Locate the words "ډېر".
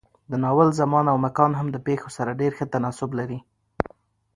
2.41-2.51